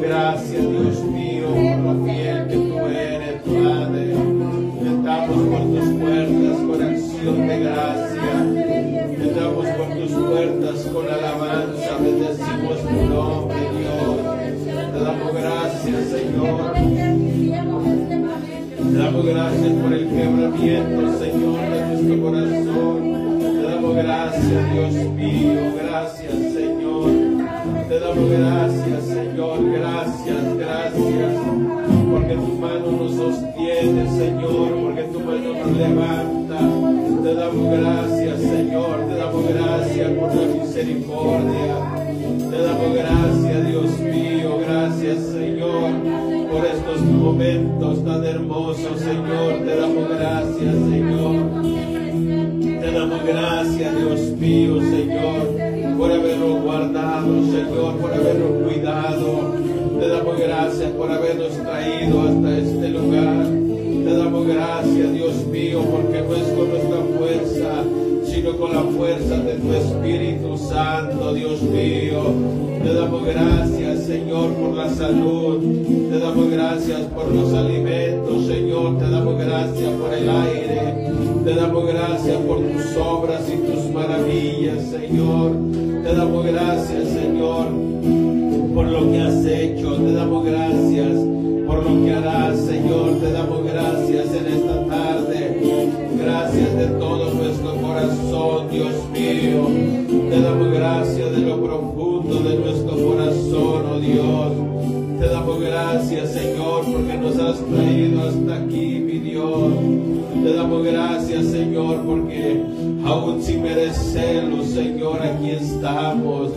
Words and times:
gracias, 0.00 0.70
Dios 0.70 1.04
mío, 1.04 1.46
por 1.48 1.94
lo 1.94 2.04
fiel 2.04 2.48
que 2.48 2.54
tú 2.54 2.78
eres, 2.86 3.42
Padre. 3.42 4.12
Entramos 4.80 5.36
por 5.48 5.62
tus 5.74 5.88
puertas 6.00 6.56
con 6.66 6.82
acción 6.82 7.48
de 7.48 7.60
gracia. 7.60 8.32
Entramos 9.22 9.66
por 9.66 9.88
tus 9.98 10.12
puertas 10.12 10.78
con 10.92 11.06
alabanza. 11.08 11.96
Bendecimos 12.00 12.78
tu 12.82 12.94
nombre, 13.14 13.56
Dios. 13.78 14.16
Te 14.92 14.98
damos 15.00 15.34
gracias, 15.34 16.04
Señor. 16.08 16.72
Te 18.92 18.98
damos 18.98 19.26
gracias 19.26 19.72
por 19.82 19.92
el 19.92 20.08
quebramiento, 20.08 21.18
Señor, 21.18 21.60
de 21.70 21.78
nuestro 21.86 22.22
corazón. 22.22 22.96
Te 23.40 23.62
damos 23.62 23.94
gracias, 23.96 24.72
Dios 24.72 24.94
mío. 25.14 25.73
Señor. 28.14 28.38
Gracias, 28.38 29.04
Señor. 29.04 29.72
Gracias, 29.72 30.56
gracias. 30.56 31.32
Porque 32.12 32.34
tu 32.34 32.52
mano 32.60 32.92
nos 32.92 33.14
sostiene, 33.14 34.08
Señor. 34.10 34.68
Porque 34.82 35.02
tu 35.04 35.20
mano 35.20 35.52
nos 35.52 35.76
levanta. 35.76 36.58
Te 37.22 37.34
damos 37.34 37.78
gracias, 37.78 38.40
Señor. 38.40 39.00
Te 39.08 39.14
damos 39.16 39.48
gracias 39.48 40.10
por 40.12 40.34
la 40.34 40.46
misericordia. 40.46 41.74
Te 42.50 42.58
damos 42.62 42.94
gracias, 42.94 43.68
Dios 43.68 43.98
mío. 43.98 44.58
Gracias, 44.64 45.18
Señor, 45.32 45.90
por 46.50 46.64
estos 46.66 47.00
momentos 47.02 48.04
tan 48.04 48.24
hermosos, 48.24 49.00
Señor. 49.00 49.54
Te 49.64 49.76
damos 49.76 50.08
gracias, 50.08 50.74
Señor. 50.74 50.93
Te 93.20 93.32
damos 93.32 93.64
gracias 93.64 94.26
en 94.34 94.46
esta 94.46 94.86
tarde. 94.86 95.58
Gracias 96.18 96.76
de 96.76 96.86
todo 96.98 97.34
nuestro 97.34 97.76
corazón, 97.76 98.70
Dios 98.70 98.94
mío. 99.12 99.68
Te 100.30 100.40
damos 100.40 100.72
gracias 100.72 101.30
de 101.30 101.38
lo 101.38 101.62
profundo 101.62 102.34
de 102.40 102.58
nuestro 102.58 102.96
corazón, 102.96 103.82
oh 103.92 104.00
Dios. 104.00 105.20
Te 105.20 105.28
damos 105.28 105.60
gracias, 105.60 106.32
Señor, 106.32 106.84
porque 106.84 107.14
nos 107.14 107.38
has 107.38 107.58
traído 107.66 108.22
hasta 108.22 108.56
aquí, 108.56 109.00
mi 109.00 109.18
Dios. 109.18 109.72
Te 110.42 110.52
damos 110.52 110.84
gracias, 110.84 111.46
Señor, 111.46 112.02
porque 112.04 112.62
aún 113.04 113.42
sin 113.42 113.62
merecerlo, 113.62 114.64
Señor, 114.64 115.22
aquí 115.22 115.50
estamos. 115.50 116.50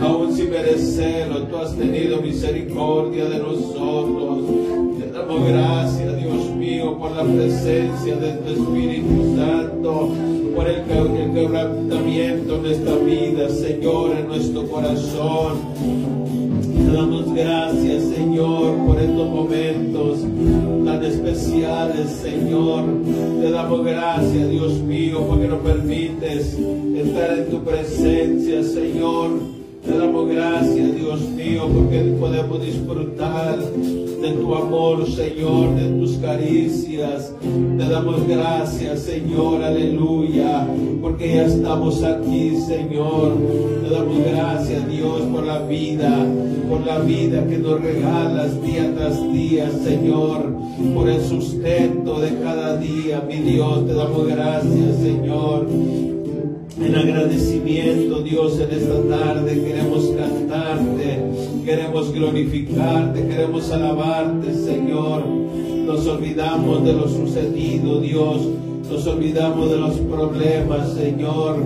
Aún 0.00 0.34
sin 0.34 0.50
merecerlo, 0.50 1.42
tú 1.44 1.56
has 1.56 1.74
tenido 1.76 2.20
misericordia 2.22 3.24
de 3.26 3.38
nosotros. 3.38 4.87
Damos 5.28 5.46
gracias, 5.46 6.16
Dios 6.16 6.56
mío, 6.56 6.96
por 6.98 7.10
la 7.10 7.22
presencia 7.22 8.16
de 8.16 8.32
tu 8.32 8.48
Espíritu 8.48 9.36
Santo, 9.36 10.08
por 10.56 10.66
el, 10.66 10.76
el 10.90 11.34
quebrantamiento 11.34 12.54
en 12.54 12.62
nuestra 12.62 12.94
vida, 12.94 13.50
Señor, 13.50 14.12
en 14.16 14.26
nuestro 14.26 14.66
corazón. 14.66 15.58
Te 16.62 16.92
damos 16.96 17.34
gracias, 17.34 18.04
Señor, 18.04 18.74
por 18.86 18.98
estos 18.98 19.28
momentos 19.28 20.20
tan 20.86 21.04
especiales, 21.04 22.08
Señor. 22.08 22.84
Te 23.42 23.50
damos 23.50 23.84
gracias, 23.84 24.48
Dios 24.48 24.80
mío, 24.80 25.26
porque 25.28 25.46
nos 25.46 25.60
permites 25.60 26.56
estar 26.96 27.38
en 27.38 27.50
tu 27.50 27.62
presencia, 27.64 28.62
Señor. 28.62 29.57
Te 29.88 29.96
damos 29.96 30.28
gracias, 30.28 30.94
Dios 30.96 31.20
mío, 31.30 31.66
porque 31.74 32.14
podemos 32.20 32.60
disfrutar 32.60 33.58
de 33.58 34.32
tu 34.32 34.54
amor, 34.54 35.10
Señor, 35.10 35.74
de 35.76 35.98
tus 35.98 36.18
caricias. 36.18 37.32
Te 37.40 37.88
damos 37.88 38.28
gracias, 38.28 39.00
Señor, 39.00 39.62
aleluya, 39.62 40.68
porque 41.00 41.36
ya 41.36 41.46
estamos 41.46 42.02
aquí, 42.02 42.54
Señor. 42.66 43.32
Te 43.82 43.88
damos 43.88 44.18
gracias, 44.30 44.86
Dios, 44.90 45.22
por 45.32 45.46
la 45.46 45.60
vida, 45.60 46.26
por 46.68 46.86
la 46.86 46.98
vida 46.98 47.46
que 47.46 47.56
nos 47.56 47.80
regalas 47.80 48.62
día 48.62 48.94
tras 48.94 49.32
día, 49.32 49.70
Señor, 49.70 50.52
por 50.94 51.08
el 51.08 51.22
sustento 51.22 52.20
de 52.20 52.38
cada 52.42 52.76
día, 52.76 53.24
mi 53.26 53.36
Dios. 53.36 53.86
Te 53.86 53.94
damos 53.94 54.26
gracias, 54.26 54.98
Señor. 55.02 56.07
En 56.80 56.94
agradecimiento, 56.94 58.20
Dios, 58.22 58.60
en 58.60 58.70
esta 58.70 59.02
tarde 59.08 59.60
queremos 59.64 60.06
cantarte, 60.16 61.18
queremos 61.64 62.12
glorificarte, 62.12 63.26
queremos 63.26 63.70
alabarte, 63.72 64.54
Señor. 64.54 65.26
Nos 65.26 66.06
olvidamos 66.06 66.84
de 66.84 66.92
lo 66.92 67.08
sucedido, 67.08 68.00
Dios. 68.00 68.42
Nos 68.88 69.06
olvidamos 69.08 69.70
de 69.70 69.76
los 69.76 69.94
problemas, 69.96 70.92
Señor. 70.92 71.56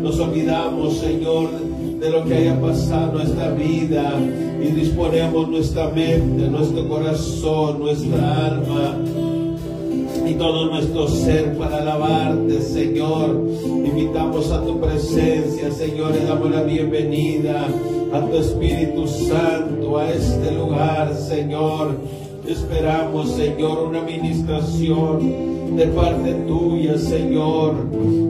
Nos 0.00 0.20
olvidamos, 0.20 0.98
Señor, 0.98 1.50
de 1.98 2.10
lo 2.10 2.24
que 2.24 2.34
haya 2.34 2.60
pasado 2.60 3.10
en 3.10 3.14
nuestra 3.14 3.50
vida 3.50 4.14
y 4.62 4.66
disponemos 4.66 5.48
nuestra 5.48 5.88
mente, 5.88 6.48
nuestro 6.48 6.88
corazón, 6.88 7.80
nuestra 7.80 8.46
alma 8.46 8.96
y 10.30 10.34
todo 10.34 10.66
nuestro 10.66 11.08
ser 11.08 11.56
para 11.56 11.78
alabarte, 11.78 12.60
Señor. 12.60 13.48
Invitamos 13.64 14.50
a 14.52 14.62
tu 14.62 14.78
presencia, 14.78 15.72
Señor, 15.72 16.12
y 16.20 16.24
damos 16.24 16.50
la 16.50 16.62
bienvenida 16.62 17.66
a 18.12 18.20
tu 18.20 18.36
Espíritu 18.36 19.08
Santo 19.08 19.98
a 19.98 20.08
este 20.10 20.52
lugar, 20.52 21.14
Señor. 21.16 21.96
Esperamos, 22.46 23.30
Señor, 23.30 23.88
una 23.88 24.02
administración 24.02 25.76
de 25.76 25.86
parte 25.86 26.32
tuya, 26.46 26.96
Señor. 26.96 27.74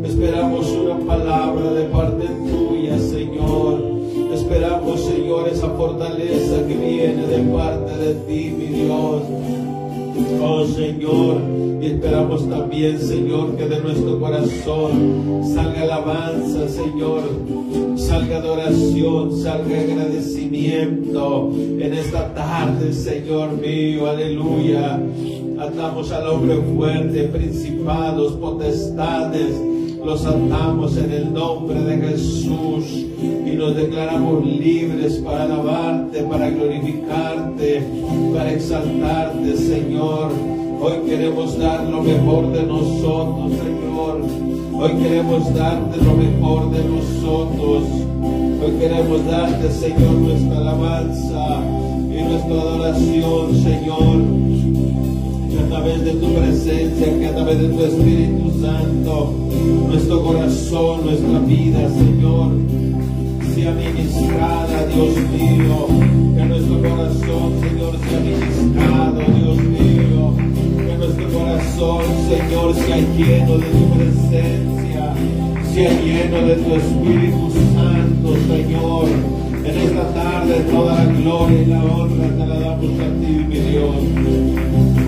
Esperamos 0.04 0.70
una 0.70 0.98
palabra 1.06 1.72
de 1.72 1.84
parte 1.84 2.26
tuya, 2.26 2.98
Señor. 2.98 3.82
Esperamos, 4.32 5.00
Señor, 5.00 5.48
esa 5.48 5.68
fortaleza 5.70 6.66
que 6.66 6.74
viene 6.74 7.26
de 7.26 7.38
parte 7.52 7.96
de 7.98 8.14
ti, 8.26 8.54
mi 8.56 8.66
Dios. 8.66 9.22
Oh 10.42 10.64
Señor, 10.66 11.36
y 11.80 11.86
esperamos 11.86 12.48
también, 12.48 12.98
Señor, 12.98 13.56
que 13.56 13.66
de 13.66 13.80
nuestro 13.80 14.18
corazón 14.20 15.42
salga 15.54 15.82
alabanza, 15.82 16.68
Señor, 16.68 17.22
salga 17.96 18.38
adoración, 18.38 19.36
salga 19.42 19.80
agradecimiento 19.80 21.52
en 21.56 21.94
esta 21.94 22.34
tarde, 22.34 22.92
Señor 22.92 23.52
mío, 23.56 24.08
aleluya. 24.08 25.00
Atamos 25.58 26.10
al 26.10 26.26
hombre 26.28 26.56
fuerte, 26.74 27.24
principados, 27.24 28.32
potestades, 28.34 29.54
los 30.04 30.24
atamos 30.24 30.96
en 30.96 31.12
el 31.12 31.32
nombre 31.32 31.82
de 31.82 32.08
Jesús 32.08 32.84
y 33.20 33.50
nos 33.56 33.76
declaramos 33.76 34.44
libres 34.44 35.14
para 35.24 35.44
alabarte, 35.44 36.22
para 36.22 36.50
glorificarte, 36.50 37.82
para 38.34 38.52
exaltarte, 38.52 39.56
Señor. 39.56 40.30
Hoy 40.80 40.92
queremos 41.06 41.58
dar 41.58 41.86
lo 41.86 42.02
mejor 42.02 42.50
de 42.52 42.62
nosotros, 42.62 43.52
Señor. 43.52 44.20
Hoy 44.72 45.02
queremos 45.02 45.54
darte 45.54 45.96
lo 45.98 46.14
mejor 46.14 46.70
de 46.70 46.84
nosotros. 46.84 47.82
Hoy 48.64 48.72
queremos 48.78 49.26
darte, 49.26 49.70
Señor, 49.70 50.12
nuestra 50.12 50.56
alabanza 50.56 51.62
y 52.10 52.22
nuestra 52.22 52.60
adoración, 52.60 53.54
Señor 53.62 54.69
través 55.70 56.04
de 56.04 56.10
tu 56.14 56.34
presencia, 56.34 57.18
que 57.18 57.26
a 57.26 57.32
través 57.32 57.60
de 57.60 57.68
tu 57.68 57.84
Espíritu 57.84 58.50
Santo, 58.60 59.32
nuestro 59.88 60.22
corazón, 60.24 61.04
nuestra 61.04 61.38
vida, 61.46 61.88
Señor, 61.90 62.50
sea 63.54 63.72
ministrada, 63.72 64.86
Dios 64.92 65.14
mío, 65.30 65.86
que 66.36 66.44
nuestro 66.44 66.82
corazón, 66.82 67.52
Señor, 67.60 67.94
sea 68.02 68.20
ministrado, 68.20 69.20
Dios 69.38 69.58
mío, 69.62 70.34
que 70.86 70.96
nuestro 70.98 71.28
corazón, 71.38 72.02
Señor, 72.28 72.74
sea 72.74 72.96
lleno 73.16 73.58
de 73.58 73.66
tu 73.66 73.84
presencia, 73.94 75.14
sea 75.72 76.02
lleno 76.02 76.46
de 76.48 76.54
tu 76.56 76.74
Espíritu 76.74 77.50
Santo, 77.74 78.34
Señor. 78.48 79.06
En 79.62 79.78
esta 79.78 80.14
tarde, 80.14 80.64
toda 80.72 81.04
la 81.04 81.12
gloria 81.12 81.62
y 81.62 81.66
la 81.66 81.84
honra 81.84 82.28
te 82.28 82.46
la 82.46 82.58
damos 82.58 82.90
a 82.98 83.20
ti, 83.20 83.46
mi 83.48 83.56
Dios. 83.56 84.99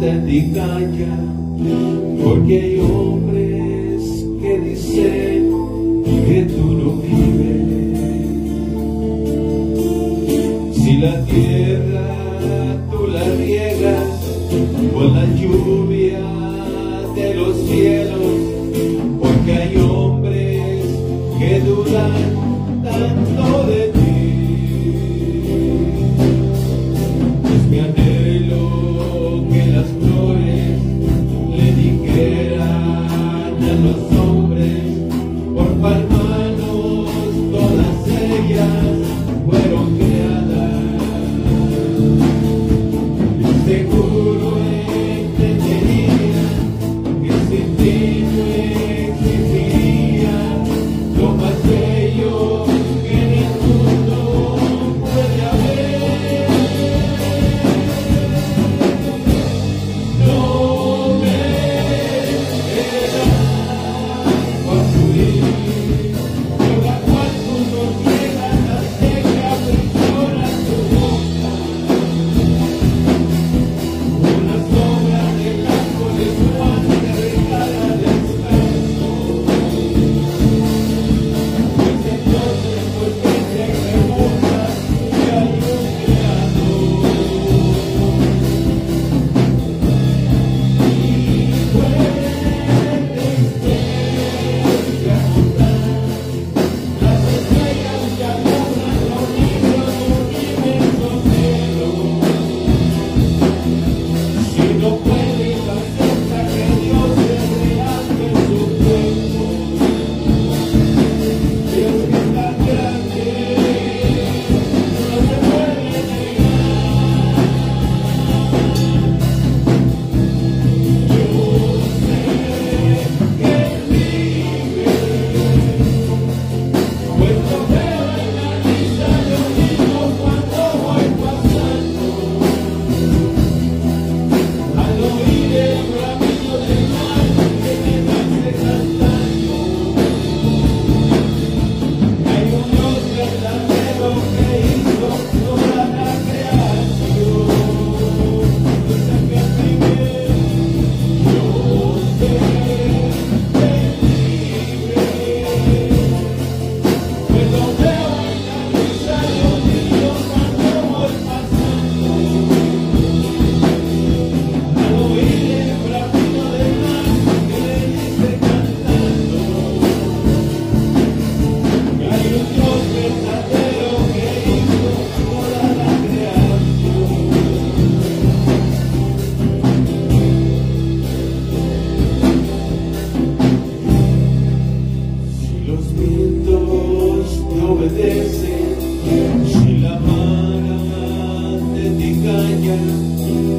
Levántate 0.00 0.32
y 0.32 0.52
calla, 0.52 1.16
porque 2.22 2.60
hay 2.60 2.78
hombres 2.78 4.26
que 4.40 4.60
dicen 4.60 5.50
que 6.24 6.42
tú 6.44 6.64
no 6.74 6.88
vives. 7.02 7.66
Si 10.72 10.92
la 10.98 11.24
tierra 11.24 11.87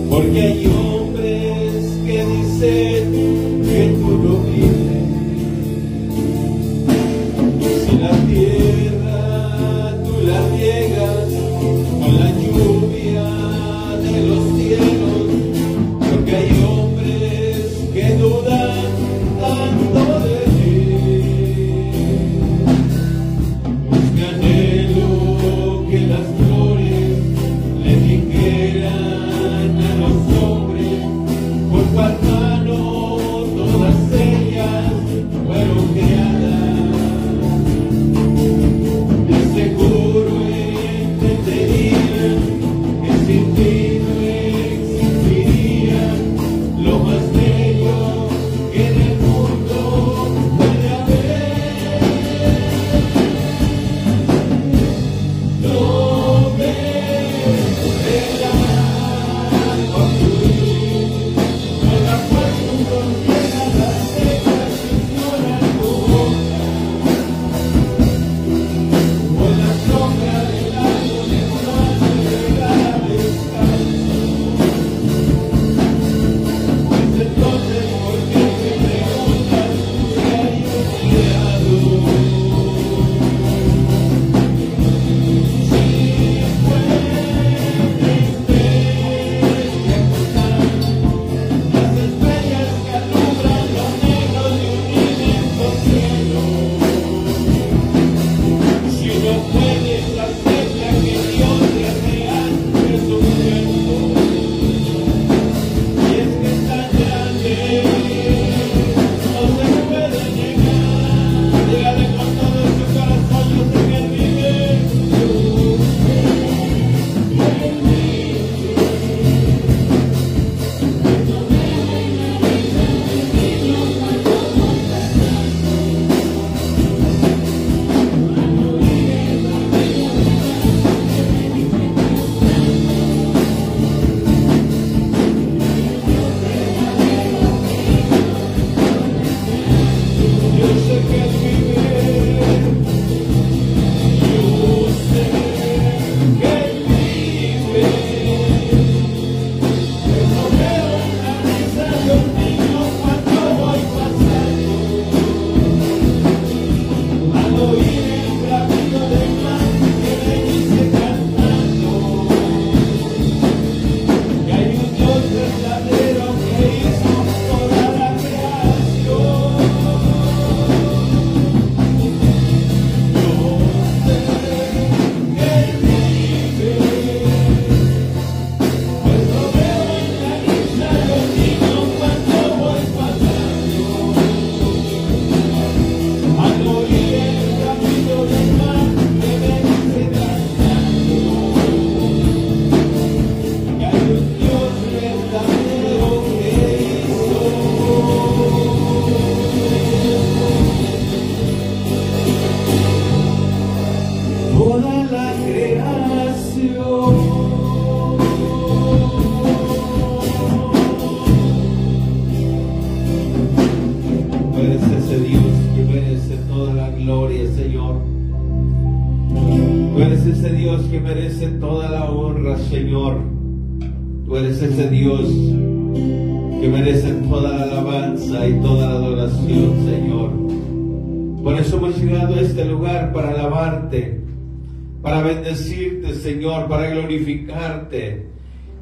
porque 0.09 0.61
yo 0.63 0.88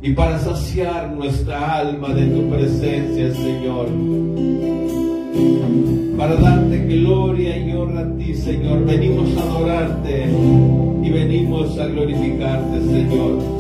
y 0.02 0.12
para 0.14 0.38
saciar 0.40 1.12
nuestra 1.12 1.80
alma 1.80 2.14
de 2.14 2.28
tu 2.28 2.50
presencia, 2.50 3.34
Señor. 3.34 3.88
Para 6.18 6.36
darte 6.36 6.78
gloria 6.80 7.58
y 7.58 7.72
honra 7.72 8.02
a 8.02 8.18
ti, 8.18 8.34
Señor. 8.34 8.86
Venimos 8.86 9.36
a 9.38 9.42
adorarte 9.44 10.26
y 11.04 11.10
venimos 11.10 11.78
a 11.80 11.88
glorificarte, 11.88 12.82
Señor. 12.82 13.57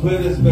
Señor, 0.00 0.02
tú 0.02 0.08
eres 0.08 0.42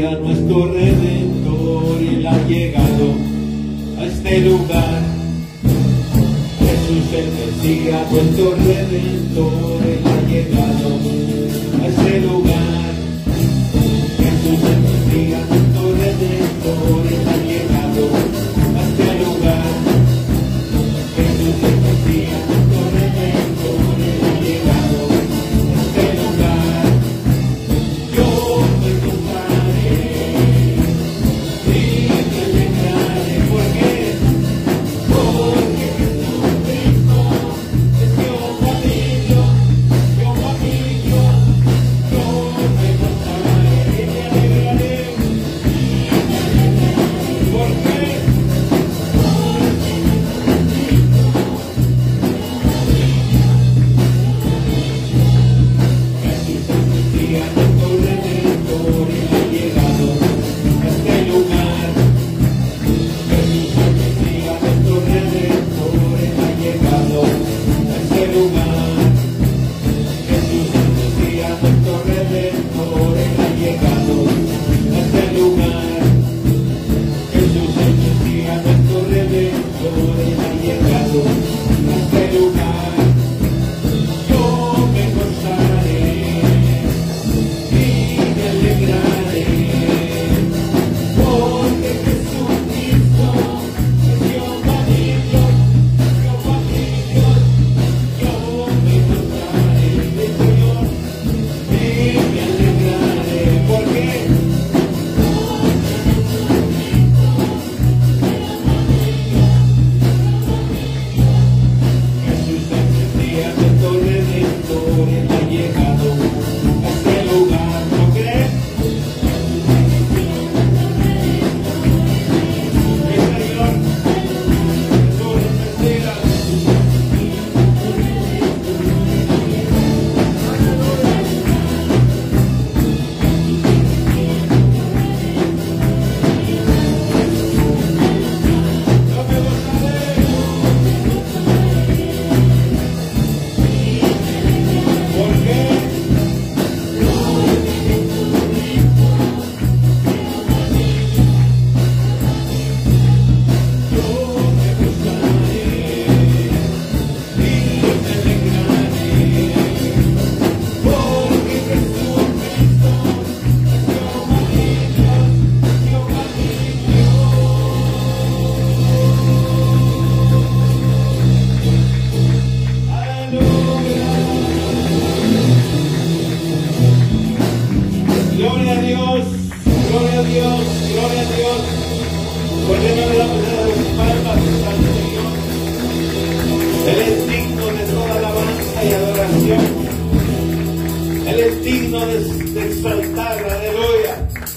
día 0.00 0.18
nuestro 0.18 0.72
Redentor 0.72 1.98
Él 2.00 2.26
ha 2.26 2.38
llegado 2.48 3.14
a 3.98 4.04
este 4.04 4.40
lugar. 4.40 5.02
Jesús 6.58 7.12
el 7.12 7.28
Mesías, 7.32 8.10
nuestro 8.10 8.54
Redentor, 8.54 9.82
Él 9.84 10.00
ha 10.06 10.28
llegado. 10.28 10.79